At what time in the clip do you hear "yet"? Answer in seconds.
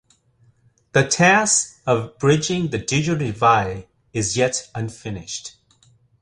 4.35-4.67